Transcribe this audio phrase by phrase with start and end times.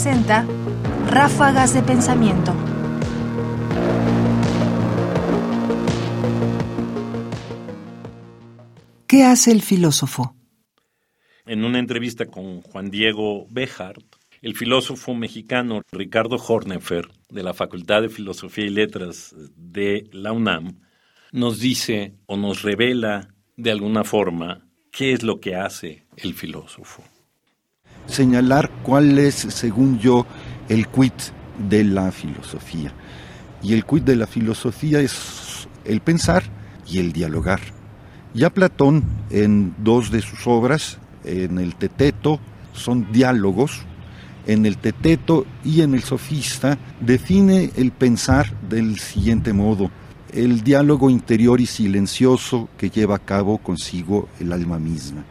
[0.00, 0.46] presenta
[1.08, 2.54] Ráfagas de Pensamiento.
[9.08, 10.36] ¿Qué hace el filósofo?
[11.46, 13.96] En una entrevista con Juan Diego Béjar,
[14.40, 20.78] el filósofo mexicano Ricardo Hornefer, de la Facultad de Filosofía y Letras de la UNAM,
[21.32, 27.02] nos dice o nos revela de alguna forma qué es lo que hace el filósofo.
[28.08, 30.26] Señalar cuál es, según yo,
[30.68, 31.12] el quid
[31.68, 32.92] de la filosofía.
[33.62, 36.42] Y el quid de la filosofía es el pensar
[36.86, 37.60] y el dialogar.
[38.34, 42.40] Ya Platón, en dos de sus obras, en el Teteto,
[42.72, 43.82] son diálogos,
[44.46, 49.90] en el Teteto y en el Sofista, define el pensar del siguiente modo,
[50.32, 55.24] el diálogo interior y silencioso que lleva a cabo consigo el alma misma.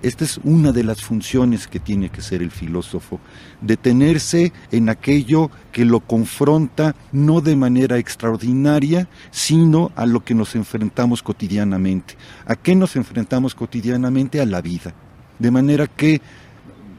[0.00, 3.18] Esta es una de las funciones que tiene que ser el filósofo,
[3.60, 10.54] detenerse en aquello que lo confronta no de manera extraordinaria, sino a lo que nos
[10.54, 12.14] enfrentamos cotidianamente.
[12.46, 14.40] ¿A qué nos enfrentamos cotidianamente?
[14.40, 14.94] A la vida.
[15.40, 16.20] De manera que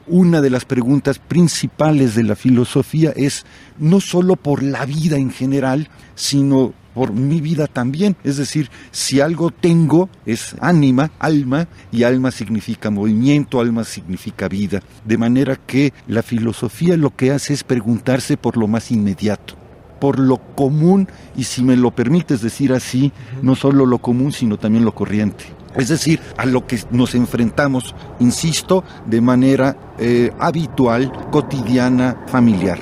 [0.08, 3.46] una de las preguntas principales de la filosofía es
[3.78, 8.18] no solo por la vida en general, sino por mi vida también.
[8.26, 14.82] Es decir, si algo tengo es ánima, alma, y alma significa movimiento, alma significa vida.
[15.06, 19.56] De manera que la filosofía lo que hace es preguntarse por lo más inmediato
[20.02, 23.12] por lo común y si me lo permites decir así,
[23.42, 25.46] no solo lo común, sino también lo corriente.
[25.76, 32.80] Es decir, a lo que nos enfrentamos, insisto, de manera eh, habitual, cotidiana, familiar.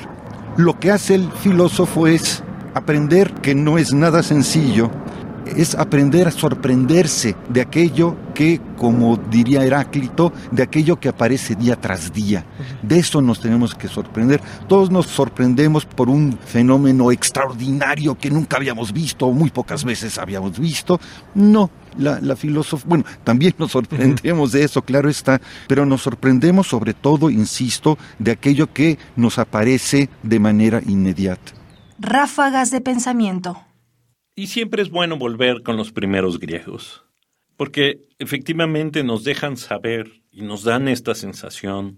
[0.57, 2.43] Lo que hace el filósofo es
[2.77, 4.89] aprender que no es nada sencillo,
[5.55, 11.79] es aprender a sorprenderse de aquello que, como diría Heráclito, de aquello que aparece día
[11.79, 12.45] tras día.
[12.81, 14.41] De eso nos tenemos que sorprender.
[14.67, 20.17] Todos nos sorprendemos por un fenómeno extraordinario que nunca habíamos visto o muy pocas veces
[20.17, 20.99] habíamos visto.
[21.35, 26.67] No, la, la filosofía, bueno, también nos sorprendemos de eso, claro está, pero nos sorprendemos
[26.67, 31.53] sobre todo, insisto, de aquello que nos aparece de manera inmediata.
[31.99, 33.57] Ráfagas de Pensamiento.
[34.35, 37.03] Y siempre es bueno volver con los primeros griegos,
[37.55, 41.97] porque efectivamente nos dejan saber y nos dan esta sensación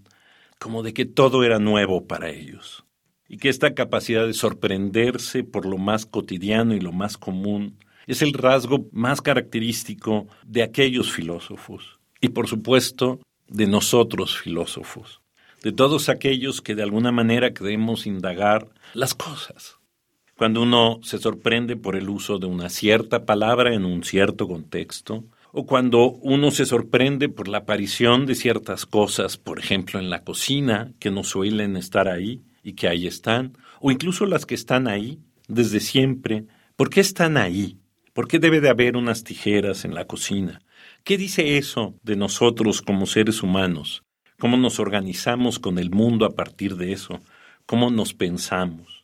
[0.57, 2.85] como de que todo era nuevo para ellos,
[3.27, 7.77] y que esta capacidad de sorprenderse por lo más cotidiano y lo más común
[8.07, 15.19] es el rasgo más característico de aquellos filósofos, y por supuesto de nosotros filósofos,
[15.61, 19.78] de todos aquellos que de alguna manera queremos indagar las cosas
[20.39, 25.25] cuando uno se sorprende por el uso de una cierta palabra en un cierto contexto,
[25.51, 30.23] o cuando uno se sorprende por la aparición de ciertas cosas, por ejemplo en la
[30.23, 34.87] cocina, que no suelen estar ahí y que ahí están, o incluso las que están
[34.87, 35.19] ahí
[35.49, 36.45] desde siempre,
[36.77, 37.77] ¿por qué están ahí?
[38.13, 40.61] ¿Por qué debe de haber unas tijeras en la cocina?
[41.03, 44.03] ¿Qué dice eso de nosotros como seres humanos?
[44.39, 47.19] ¿Cómo nos organizamos con el mundo a partir de eso?
[47.65, 48.98] ¿Cómo nos pensamos?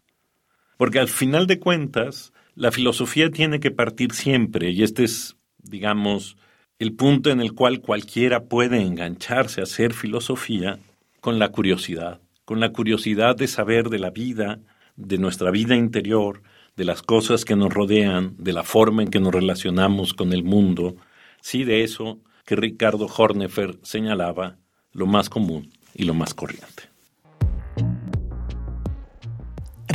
[0.78, 6.38] Porque al final de cuentas, la filosofía tiene que partir siempre, y este es, digamos,
[6.80, 10.80] el punto en el cual cualquiera puede engancharse a hacer filosofía
[11.22, 14.60] con la curiosidad, con la curiosidad de saber de la vida,
[14.96, 16.44] de nuestra vida interior,
[16.76, 20.44] de las cosas que nos rodean, de la forma en que nos relacionamos con el
[20.44, 20.96] mundo,
[21.42, 24.58] sí de eso que Ricardo Hornefer señalaba
[24.92, 26.95] lo más común y lo más corriente.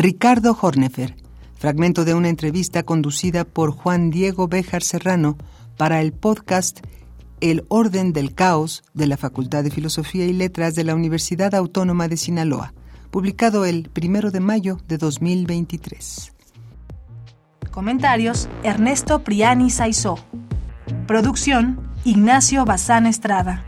[0.00, 1.14] Ricardo Hornefer,
[1.58, 5.36] fragmento de una entrevista conducida por Juan Diego Béjar Serrano
[5.76, 6.80] para el podcast
[7.42, 12.08] El Orden del Caos de la Facultad de Filosofía y Letras de la Universidad Autónoma
[12.08, 12.72] de Sinaloa,
[13.10, 16.32] publicado el 1 de mayo de 2023.
[17.70, 20.18] Comentarios: Ernesto Priani Saizó.
[21.06, 23.66] Producción: Ignacio Bazán Estrada.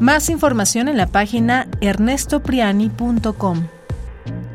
[0.00, 3.66] Más información en la página ernestopriani.com.